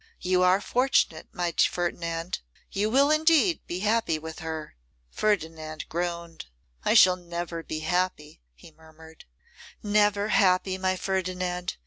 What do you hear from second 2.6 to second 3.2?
you will